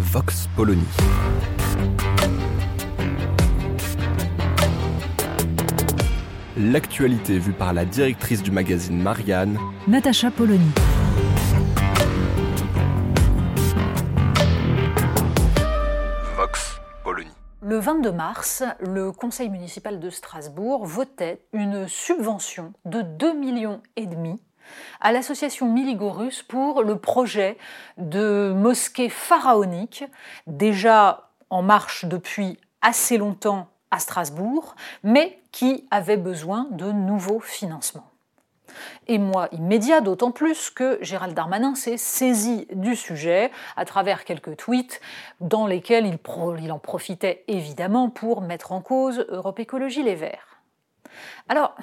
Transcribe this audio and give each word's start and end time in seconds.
Vox 0.00 0.48
Polony. 0.56 0.82
L'actualité 6.56 7.38
vue 7.38 7.52
par 7.52 7.74
la 7.74 7.84
directrice 7.84 8.42
du 8.42 8.50
magazine 8.50 9.00
Marianne, 9.00 9.58
Natacha 9.86 10.30
Polony. 10.30 10.70
Vox 16.34 16.80
Polony. 17.04 17.28
Le 17.60 17.78
22 17.78 18.10
mars, 18.10 18.64
le 18.80 19.12
conseil 19.12 19.50
municipal 19.50 20.00
de 20.00 20.08
Strasbourg 20.08 20.86
votait 20.86 21.44
une 21.52 21.86
subvention 21.86 22.72
de 22.86 23.02
2 23.02 23.34
millions 23.38 23.82
et 23.96 24.06
demi 24.06 24.40
à 25.00 25.12
l'association 25.12 25.66
Miligorus 25.66 26.42
pour 26.42 26.82
le 26.82 26.96
projet 26.96 27.56
de 27.96 28.52
mosquée 28.54 29.08
pharaonique, 29.08 30.04
déjà 30.46 31.30
en 31.50 31.62
marche 31.62 32.04
depuis 32.04 32.58
assez 32.82 33.18
longtemps 33.18 33.68
à 33.90 33.98
Strasbourg, 33.98 34.76
mais 35.02 35.40
qui 35.52 35.86
avait 35.90 36.16
besoin 36.16 36.68
de 36.70 36.92
nouveaux 36.92 37.40
financements. 37.40 38.10
Et 39.08 39.18
moi 39.18 39.48
immédiat, 39.52 40.00
d'autant 40.00 40.30
plus 40.30 40.70
que 40.70 40.98
Gérald 41.00 41.34
Darmanin 41.34 41.74
s'est 41.74 41.96
saisi 41.96 42.66
du 42.72 42.94
sujet 42.94 43.50
à 43.76 43.84
travers 43.84 44.24
quelques 44.24 44.56
tweets 44.56 45.00
dans 45.40 45.66
lesquels 45.66 46.06
il, 46.06 46.18
il 46.62 46.72
en 46.72 46.78
profitait 46.78 47.44
évidemment 47.48 48.10
pour 48.10 48.42
mettre 48.42 48.72
en 48.72 48.80
cause 48.80 49.26
Europe 49.28 49.58
Écologie 49.58 50.04
Les 50.04 50.14
Verts. 50.14 50.62
Alors, 51.48 51.74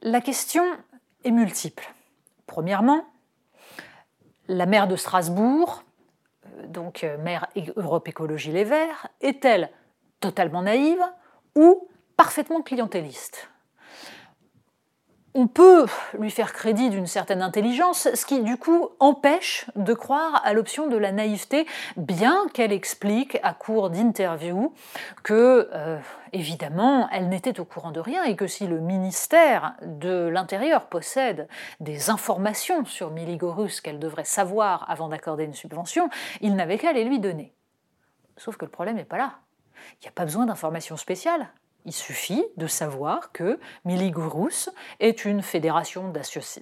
la 0.00 0.20
question 0.20 0.64
multiple. 1.30 1.92
Premièrement, 2.46 3.04
la 4.48 4.66
maire 4.66 4.88
de 4.88 4.96
Strasbourg, 4.96 5.84
euh, 6.46 6.66
donc 6.66 7.04
euh, 7.04 7.16
maire 7.18 7.46
Europe 7.76 8.08
Écologie 8.08 8.52
Les 8.52 8.64
Verts, 8.64 9.08
est-elle 9.20 9.70
totalement 10.20 10.62
naïve 10.62 11.02
ou 11.54 11.88
parfaitement 12.16 12.62
clientéliste? 12.62 13.48
On 15.36 15.48
peut 15.48 15.86
lui 16.16 16.30
faire 16.30 16.52
crédit 16.52 16.90
d'une 16.90 17.08
certaine 17.08 17.42
intelligence, 17.42 18.08
ce 18.14 18.24
qui 18.24 18.40
du 18.40 18.56
coup 18.56 18.90
empêche 19.00 19.66
de 19.74 19.92
croire 19.92 20.40
à 20.44 20.52
l'option 20.52 20.86
de 20.86 20.96
la 20.96 21.10
naïveté, 21.10 21.66
bien 21.96 22.46
qu'elle 22.54 22.72
explique 22.72 23.38
à 23.42 23.52
court 23.52 23.90
d'interview 23.90 24.72
que, 25.24 25.68
euh, 25.72 25.98
évidemment, 26.32 27.08
elle 27.10 27.28
n'était 27.28 27.58
au 27.58 27.64
courant 27.64 27.90
de 27.90 27.98
rien 27.98 28.22
et 28.22 28.36
que 28.36 28.46
si 28.46 28.68
le 28.68 28.78
ministère 28.78 29.74
de 29.82 30.28
l'Intérieur 30.28 30.86
possède 30.86 31.48
des 31.80 32.10
informations 32.10 32.84
sur 32.84 33.10
Miligorus 33.10 33.80
qu'elle 33.80 33.98
devrait 33.98 34.24
savoir 34.24 34.88
avant 34.88 35.08
d'accorder 35.08 35.44
une 35.44 35.54
subvention, 35.54 36.10
il 36.42 36.54
n'avait 36.54 36.78
qu'à 36.78 36.92
les 36.92 37.04
lui 37.04 37.18
donner. 37.18 37.52
Sauf 38.36 38.56
que 38.56 38.64
le 38.64 38.70
problème 38.70 38.96
n'est 38.96 39.04
pas 39.04 39.18
là. 39.18 39.34
Il 39.94 40.04
n'y 40.04 40.08
a 40.08 40.12
pas 40.12 40.24
besoin 40.24 40.46
d'informations 40.46 40.96
spéciales. 40.96 41.48
Il 41.84 41.92
suffit 41.92 42.44
de 42.56 42.66
savoir 42.66 43.30
que 43.32 43.58
Miligurus 43.84 44.70
est 45.00 45.24
une 45.24 45.42
fédération 45.42 46.12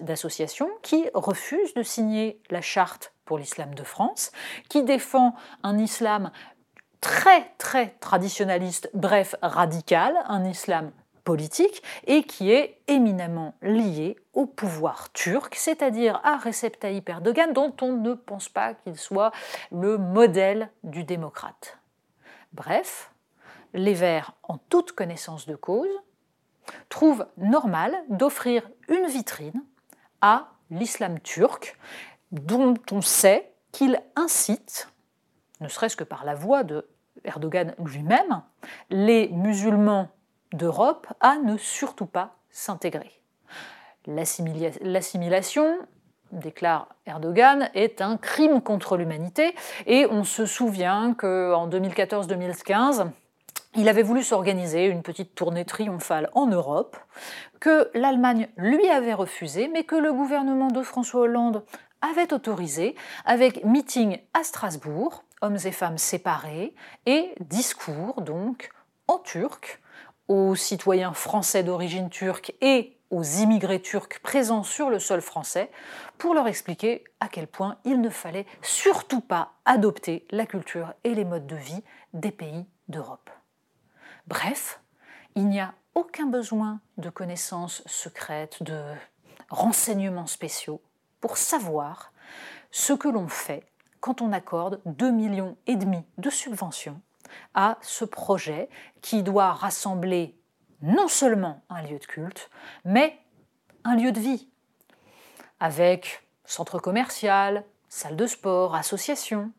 d'associations 0.01 0.69
qui 0.81 1.09
refuse 1.13 1.73
de 1.75 1.83
signer 1.83 2.41
la 2.49 2.61
charte 2.61 3.13
pour 3.23 3.37
l'islam 3.37 3.73
de 3.73 3.83
France, 3.83 4.31
qui 4.69 4.83
défend 4.83 5.33
un 5.63 5.77
islam 5.77 6.31
très 6.99 7.53
très 7.57 7.95
traditionnaliste, 7.99 8.89
bref 8.93 9.35
radical, 9.41 10.13
un 10.27 10.43
islam 10.43 10.91
politique 11.23 11.81
et 12.05 12.23
qui 12.23 12.51
est 12.51 12.81
éminemment 12.87 13.55
lié 13.61 14.17
au 14.33 14.45
pouvoir 14.45 15.11
turc, 15.13 15.55
c'est-à-dire 15.55 16.19
à 16.23 16.37
Recep 16.37 16.77
Tayyip 16.79 17.07
Erdogan, 17.07 17.53
dont 17.53 17.73
on 17.81 17.93
ne 17.93 18.13
pense 18.13 18.49
pas 18.49 18.73
qu'il 18.73 18.97
soit 18.97 19.31
le 19.71 19.97
modèle 19.97 20.69
du 20.83 21.05
démocrate. 21.05 21.77
Bref, 22.51 23.12
les 23.73 23.93
Verts, 23.93 24.33
en 24.43 24.57
toute 24.57 24.91
connaissance 24.91 25.45
de 25.47 25.55
cause, 25.55 25.89
trouvent 26.89 27.25
normal 27.37 27.95
d'offrir 28.09 28.69
une 28.87 29.07
vitrine 29.07 29.63
à 30.21 30.49
l'islam 30.69 31.19
turc, 31.19 31.77
dont 32.31 32.75
on 32.91 33.01
sait 33.01 33.53
qu'il 33.71 34.01
incite, 34.15 34.89
ne 35.59 35.67
serait-ce 35.67 35.97
que 35.97 36.03
par 36.03 36.25
la 36.25 36.35
voix 36.35 36.63
de 36.63 36.87
Erdogan 37.25 37.73
lui-même, 37.83 38.41
les 38.89 39.29
musulmans 39.29 40.09
d'Europe 40.51 41.07
à 41.19 41.37
ne 41.37 41.57
surtout 41.57 42.05
pas 42.05 42.35
s'intégrer. 42.49 43.21
L'assimilation, 44.05 45.77
déclare 46.31 46.89
Erdogan, 47.05 47.69
est 47.73 48.01
un 48.01 48.17
crime 48.17 48.61
contre 48.61 48.97
l'humanité 48.97 49.55
et 49.85 50.05
on 50.09 50.23
se 50.23 50.45
souvient 50.45 51.13
qu'en 51.13 51.67
2014-2015, 51.69 53.07
il 53.75 53.89
avait 53.89 54.03
voulu 54.03 54.23
s'organiser 54.23 54.85
une 54.85 55.01
petite 55.01 55.35
tournée 55.35 55.65
triomphale 55.65 56.29
en 56.33 56.47
Europe, 56.47 56.97
que 57.59 57.89
l'Allemagne 57.93 58.49
lui 58.57 58.89
avait 58.89 59.13
refusé, 59.13 59.67
mais 59.67 59.83
que 59.83 59.95
le 59.95 60.13
gouvernement 60.13 60.69
de 60.69 60.83
François 60.83 61.21
Hollande 61.21 61.63
avait 62.01 62.33
autorisé, 62.33 62.95
avec 63.25 63.63
meeting 63.63 64.19
à 64.33 64.43
Strasbourg, 64.43 65.23
hommes 65.41 65.57
et 65.63 65.71
femmes 65.71 65.97
séparés, 65.97 66.75
et 67.05 67.33
discours 67.39 68.21
donc 68.21 68.69
en 69.07 69.17
turc 69.17 69.81
aux 70.27 70.55
citoyens 70.55 71.13
français 71.13 71.63
d'origine 71.63 72.09
turque 72.09 72.53
et 72.61 72.97
aux 73.09 73.23
immigrés 73.23 73.81
turcs 73.81 74.19
présents 74.23 74.63
sur 74.63 74.89
le 74.89 74.99
sol 74.99 75.21
français 75.21 75.69
pour 76.17 76.33
leur 76.33 76.47
expliquer 76.47 77.03
à 77.19 77.27
quel 77.27 77.47
point 77.47 77.77
il 77.85 78.01
ne 78.01 78.09
fallait 78.09 78.47
surtout 78.61 79.21
pas 79.21 79.51
adopter 79.65 80.25
la 80.31 80.45
culture 80.45 80.93
et 81.03 81.13
les 81.13 81.25
modes 81.25 81.47
de 81.47 81.55
vie 81.55 81.83
des 82.13 82.31
pays 82.31 82.65
d'Europe. 82.87 83.29
Bref, 84.27 84.81
il 85.35 85.47
n'y 85.47 85.59
a 85.59 85.73
aucun 85.95 86.25
besoin 86.25 86.79
de 86.97 87.09
connaissances 87.09 87.83
secrètes, 87.85 88.63
de 88.63 88.81
renseignements 89.49 90.27
spéciaux 90.27 90.81
pour 91.19 91.37
savoir 91.37 92.13
ce 92.71 92.93
que 92.93 93.07
l'on 93.07 93.27
fait 93.27 93.65
quand 93.99 94.21
on 94.21 94.31
accorde 94.31 94.81
2,5 94.85 95.11
millions 95.11 95.57
et 95.67 95.75
demi 95.75 96.03
de 96.17 96.29
subventions 96.29 97.01
à 97.53 97.77
ce 97.81 98.05
projet 98.05 98.69
qui 99.01 99.23
doit 99.23 99.53
rassembler 99.53 100.35
non 100.81 101.07
seulement 101.07 101.63
un 101.69 101.81
lieu 101.81 101.99
de 101.99 102.05
culte, 102.05 102.49
mais 102.85 103.17
un 103.83 103.95
lieu 103.95 104.11
de 104.11 104.19
vie, 104.19 104.49
avec 105.59 106.27
centre 106.45 106.79
commercial, 106.79 107.63
salle 107.87 108.17
de 108.17 108.27
sport, 108.27 108.75
association, 108.75 109.51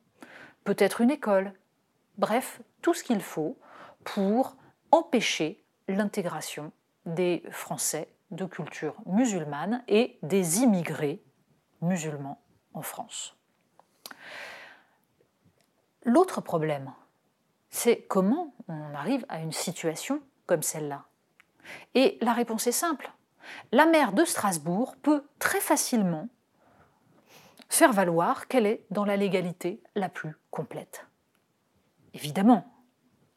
peut-être 0.64 1.00
une 1.00 1.10
école, 1.10 1.53
bref, 2.19 2.60
tout 2.82 2.94
ce 2.94 3.03
qu'il 3.03 3.22
faut 3.22 3.56
pour 4.04 4.56
empêcher 4.91 5.65
l'intégration 5.88 6.72
des 7.06 7.42
Français 7.50 8.09
de 8.31 8.44
culture 8.44 8.94
musulmane 9.06 9.82
et 9.88 10.19
des 10.22 10.60
immigrés 10.60 11.22
musulmans 11.81 12.41
en 12.72 12.82
France. 12.82 13.36
L'autre 16.04 16.41
problème, 16.41 16.92
c'est 17.71 18.03
comment 18.03 18.54
on 18.68 18.95
arrive 18.95 19.24
à 19.28 19.41
une 19.41 19.53
situation 19.53 20.21
comme 20.47 20.62
celle-là. 20.62 21.04
Et 21.95 22.18
la 22.21 22.33
réponse 22.33 22.66
est 22.66 22.72
simple. 22.72 23.10
La 23.72 23.86
maire 23.86 24.12
de 24.12 24.24
Strasbourg 24.24 24.97
peut 25.03 25.24
très 25.39 25.60
facilement 25.60 26.28
faire 27.68 27.92
valoir 27.92 28.48
qu'elle 28.48 28.66
est 28.66 28.84
dans 28.91 29.04
la 29.04 29.16
légalité 29.16 29.83
la 29.95 30.09
plus 30.09 30.36
complète. 30.51 31.06
Évidemment, 32.12 32.73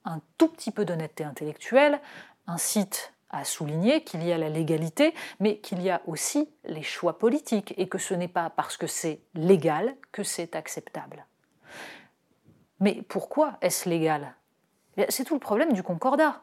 un 0.08 0.22
tout 0.38 0.48
petit 0.48 0.72
peu 0.72 0.86
d'honnêteté 0.86 1.24
intellectuelle 1.24 2.00
incite 2.48 3.14
à 3.30 3.44
souligner 3.44 4.04
qu'il 4.04 4.24
y 4.24 4.32
a 4.32 4.38
la 4.38 4.50
légalité, 4.50 5.14
mais 5.40 5.58
qu'il 5.58 5.82
y 5.82 5.90
a 5.90 6.02
aussi 6.08 6.50
les 6.64 6.82
choix 6.82 7.20
politiques, 7.20 7.74
et 7.78 7.90
que 7.90 7.98
ce 7.98 8.14
n'est 8.14 8.30
pas 8.30 8.50
parce 8.50 8.78
que 8.78 8.88
c'est 8.88 9.20
légal 9.36 9.96
que 10.12 10.24
c'est 10.24 10.56
acceptable. 10.56 11.26
Mais 12.80 13.02
pourquoi 13.10 13.58
est-ce 13.62 13.90
légal? 13.90 14.34
C'est 15.10 15.26
tout 15.26 15.34
le 15.34 15.40
problème 15.40 15.74
du 15.74 15.84
concordat. 15.84 16.42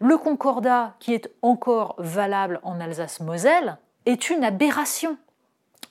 Le 0.00 0.18
concordat, 0.18 0.96
qui 0.98 1.14
est 1.14 1.30
encore 1.42 1.94
valable 1.98 2.60
en 2.62 2.80
Alsace-Moselle, 2.80 3.78
est 4.04 4.30
une 4.30 4.42
aberration. 4.42 5.16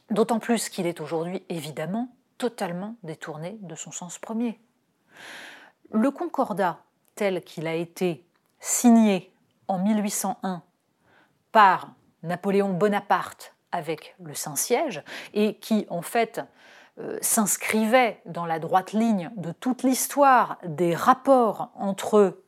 D'autant 0.09 0.39
plus 0.39 0.69
qu'il 0.69 0.85
est 0.85 1.01
aujourd'hui 1.01 1.44
évidemment 1.50 2.09
totalement 2.38 2.95
détourné 3.03 3.57
de 3.62 3.75
son 3.75 3.91
sens 3.91 4.19
premier. 4.19 4.59
Le 5.91 6.12
Concordat, 6.12 6.79
tel 7.15 7.44
qu'il 7.44 7.67
a 7.67 7.73
été 7.73 8.25
signé 8.59 9.31
en 9.67 9.79
1801 9.79 10.62
par 11.51 11.89
Napoléon 12.23 12.73
Bonaparte 12.73 13.53
avec 13.71 14.15
le 14.23 14.33
Saint-Siège, 14.33 15.03
et 15.33 15.56
qui 15.56 15.85
en 15.89 16.01
fait 16.01 16.41
euh, 17.00 17.17
s'inscrivait 17.21 18.21
dans 18.25 18.45
la 18.45 18.59
droite 18.59 18.94
ligne 18.94 19.31
de 19.35 19.51
toute 19.51 19.83
l'histoire 19.83 20.57
des 20.63 20.95
rapports 20.95 21.71
entre 21.75 22.39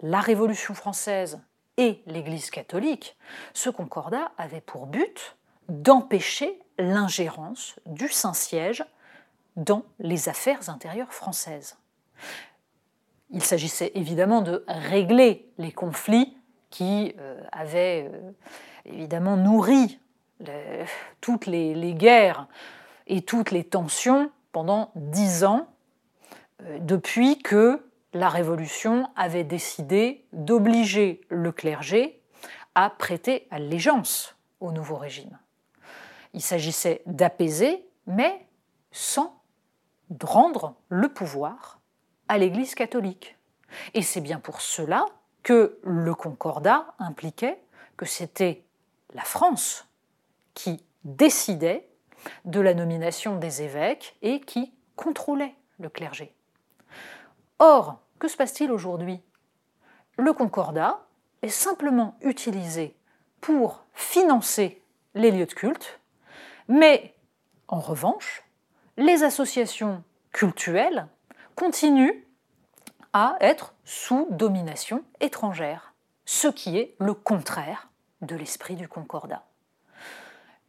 la 0.00 0.20
Révolution 0.20 0.74
française 0.74 1.40
et 1.76 2.02
l'Église 2.06 2.50
catholique, 2.50 3.16
ce 3.52 3.68
concordat 3.68 4.30
avait 4.38 4.60
pour 4.60 4.86
but 4.86 5.36
d'empêcher 5.68 6.60
l'ingérence 6.78 7.76
du 7.86 8.08
Saint-Siège 8.08 8.84
dans 9.56 9.82
les 9.98 10.28
affaires 10.28 10.68
intérieures 10.68 11.12
françaises. 11.12 11.76
Il 13.30 13.42
s'agissait 13.42 13.92
évidemment 13.94 14.42
de 14.42 14.64
régler 14.68 15.50
les 15.58 15.72
conflits 15.72 16.36
qui 16.70 17.14
euh, 17.18 17.40
avaient 17.52 18.10
euh, 18.12 18.30
évidemment 18.84 19.36
nourri 19.36 19.98
toutes 21.20 21.46
les, 21.46 21.94
guerres 21.94 22.46
et 23.06 23.22
toutes 23.22 23.50
les 23.50 23.64
tensions 23.64 24.30
pendant 24.52 24.90
dix 24.94 25.44
ans, 25.44 25.68
euh, 26.62 26.78
depuis 26.80 27.38
que 27.38 27.82
la 28.12 28.28
Révolution 28.28 29.08
avait 29.16 29.44
décidé 29.44 30.26
d'obliger 30.32 31.20
le 31.28 31.52
clergé 31.52 32.22
à 32.74 32.90
prêter 32.90 33.46
allégeance 33.50 34.36
au 34.60 34.72
nouveau 34.72 34.96
régime. 34.96 35.38
Il 36.34 36.42
s'agissait 36.42 37.02
d'apaiser, 37.06 37.86
mais 38.06 38.46
sans 38.92 39.40
rendre 40.22 40.74
le 40.88 41.08
pouvoir 41.08 41.75
à 42.28 42.38
l'Église 42.38 42.74
catholique. 42.74 43.36
Et 43.94 44.02
c'est 44.02 44.20
bien 44.20 44.38
pour 44.38 44.60
cela 44.60 45.06
que 45.42 45.78
le 45.82 46.14
concordat 46.14 46.94
impliquait 46.98 47.60
que 47.96 48.06
c'était 48.06 48.64
la 49.14 49.22
France 49.22 49.88
qui 50.54 50.84
décidait 51.04 51.88
de 52.44 52.60
la 52.60 52.74
nomination 52.74 53.36
des 53.36 53.62
évêques 53.62 54.16
et 54.22 54.40
qui 54.40 54.72
contrôlait 54.96 55.54
le 55.78 55.88
clergé. 55.88 56.34
Or, 57.58 58.00
que 58.18 58.28
se 58.28 58.36
passe-t-il 58.36 58.72
aujourd'hui? 58.72 59.20
Le 60.18 60.32
concordat 60.32 61.06
est 61.42 61.48
simplement 61.48 62.16
utilisé 62.22 62.96
pour 63.40 63.84
financer 63.92 64.82
les 65.14 65.30
lieux 65.30 65.46
de 65.46 65.52
culte, 65.52 66.00
mais 66.68 67.14
en 67.68 67.80
revanche, 67.80 68.44
les 68.96 69.22
associations 69.22 70.02
cultuelles 70.32 71.06
continuent 71.56 72.22
à 73.12 73.36
être 73.40 73.74
sous 73.84 74.28
domination 74.30 75.02
étrangère, 75.20 75.94
ce 76.26 76.48
qui 76.48 76.78
est 76.78 76.94
le 77.00 77.14
contraire 77.14 77.88
de 78.20 78.36
l'esprit 78.36 78.76
du 78.76 78.88
concordat. 78.88 79.46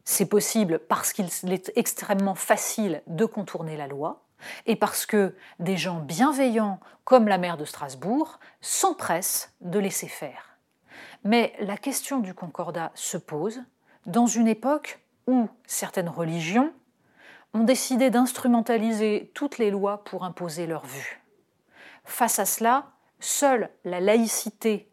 C'est 0.04 0.26
possible 0.26 0.78
parce 0.78 1.12
qu'il 1.12 1.28
est 1.52 1.70
extrêmement 1.76 2.34
facile 2.34 3.02
de 3.06 3.26
contourner 3.26 3.76
la 3.76 3.86
loi 3.86 4.24
et 4.64 4.76
parce 4.76 5.04
que 5.04 5.36
des 5.58 5.76
gens 5.76 6.00
bienveillants 6.00 6.80
comme 7.04 7.28
la 7.28 7.36
maire 7.36 7.58
de 7.58 7.66
Strasbourg 7.66 8.40
s'empressent 8.62 9.52
de 9.60 9.78
laisser 9.78 10.08
faire. 10.08 10.56
Mais 11.24 11.52
la 11.60 11.76
question 11.76 12.20
du 12.20 12.32
concordat 12.32 12.92
se 12.94 13.18
pose 13.18 13.60
dans 14.06 14.26
une 14.26 14.48
époque 14.48 15.00
où 15.26 15.48
certaines 15.66 16.08
religions 16.08 16.72
ont 17.54 17.64
décidé 17.64 18.10
d'instrumentaliser 18.10 19.30
toutes 19.34 19.58
les 19.58 19.70
lois 19.70 20.04
pour 20.04 20.24
imposer 20.24 20.66
leur 20.66 20.84
vue. 20.84 21.22
Face 22.04 22.38
à 22.38 22.44
cela, 22.44 22.86
seule 23.20 23.70
la 23.84 24.00
laïcité 24.00 24.88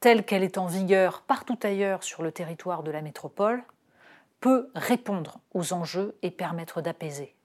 telle 0.00 0.24
qu'elle 0.24 0.42
est 0.42 0.58
en 0.58 0.66
vigueur 0.66 1.22
partout 1.22 1.58
ailleurs 1.62 2.02
sur 2.02 2.22
le 2.22 2.32
territoire 2.32 2.82
de 2.82 2.90
la 2.90 3.02
métropole 3.02 3.62
peut 4.40 4.70
répondre 4.74 5.38
aux 5.54 5.72
enjeux 5.72 6.16
et 6.22 6.32
permettre 6.32 6.82
d'apaiser. 6.82 7.36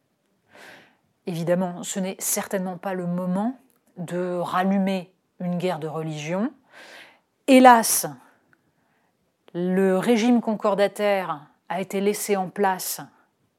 Évidemment, 1.27 1.83
ce 1.83 1.99
n'est 1.99 2.15
certainement 2.17 2.77
pas 2.77 2.95
le 2.95 3.05
moment 3.05 3.59
de 3.97 4.37
rallumer 4.37 5.13
une 5.39 5.57
guerre 5.57 5.79
de 5.79 5.87
religion. 5.87 6.51
Hélas, 7.45 8.07
le 9.53 9.97
régime 9.97 10.41
concordataire 10.41 11.41
a 11.69 11.79
été 11.81 12.01
laissé 12.01 12.35
en 12.35 12.49
place 12.49 13.01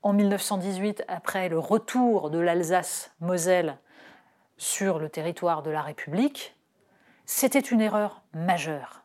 en 0.02 0.12
1918 0.12 1.04
après 1.08 1.48
le 1.48 1.58
retour 1.58 2.30
de 2.30 2.38
l'Alsace-Moselle 2.38 3.78
sur 4.56 4.98
le 4.98 5.08
territoire 5.08 5.62
de 5.62 5.70
la 5.70 5.82
République, 5.82 6.56
c'était 7.26 7.58
une 7.58 7.80
erreur 7.80 8.22
majeure. 8.32 9.02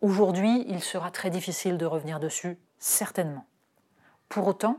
Aujourd'hui, 0.00 0.64
il 0.68 0.82
sera 0.82 1.10
très 1.10 1.30
difficile 1.30 1.78
de 1.78 1.86
revenir 1.86 2.20
dessus, 2.20 2.58
certainement. 2.78 3.46
Pour 4.28 4.46
autant, 4.46 4.78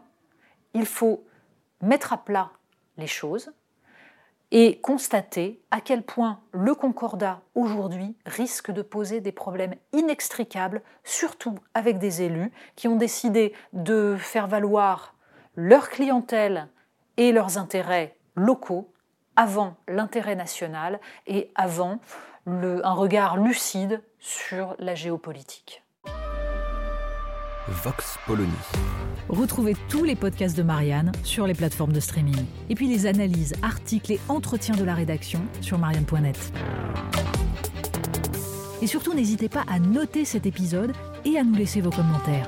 il 0.73 0.85
faut 0.85 1.25
mettre 1.81 2.13
à 2.13 2.17
plat 2.17 2.51
les 2.97 3.07
choses 3.07 3.51
et 4.51 4.79
constater 4.79 5.61
à 5.71 5.81
quel 5.81 6.03
point 6.03 6.39
le 6.51 6.73
concordat 6.73 7.41
aujourd'hui 7.55 8.15
risque 8.25 8.71
de 8.71 8.81
poser 8.81 9.19
des 9.19 9.31
problèmes 9.31 9.75
inextricables, 9.91 10.81
surtout 11.03 11.55
avec 11.73 11.97
des 11.99 12.21
élus 12.21 12.51
qui 12.75 12.87
ont 12.87 12.95
décidé 12.95 13.53
de 13.73 14.15
faire 14.17 14.47
valoir 14.47 15.16
leur 15.57 15.89
clientèle 15.89 16.69
et 17.17 17.33
leurs 17.33 17.57
intérêts 17.57 18.15
locaux 18.35 18.93
avant 19.35 19.75
l'intérêt 19.87 20.35
national 20.35 21.01
et 21.25 21.51
avant 21.55 21.99
un 22.45 22.93
regard 22.93 23.37
lucide 23.37 24.01
sur 24.19 24.75
la 24.79 24.95
géopolitique. 24.95 25.83
Vox 27.67 28.17
Polony. 28.25 28.49
Retrouvez 29.27 29.75
tous 29.89 30.05
les 30.05 30.15
podcasts 30.15 30.55
de 30.55 30.63
Marianne 30.63 31.11
sur 31.23 31.45
les 31.45 31.53
plateformes 31.53 31.91
de 31.91 31.99
streaming. 31.99 32.45
Et 32.69 32.75
puis 32.75 32.87
les 32.87 33.07
analyses, 33.07 33.53
articles 33.61 34.13
et 34.13 34.19
entretiens 34.29 34.75
de 34.75 34.85
la 34.85 34.93
rédaction 34.93 35.41
sur 35.59 35.77
marianne.net. 35.77 36.53
Et 38.81 38.87
surtout, 38.87 39.13
n'hésitez 39.13 39.49
pas 39.49 39.65
à 39.67 39.79
noter 39.79 40.23
cet 40.23 40.45
épisode 40.45 40.93
et 41.25 41.37
à 41.37 41.43
nous 41.43 41.55
laisser 41.55 41.81
vos 41.81 41.89
commentaires. 41.89 42.47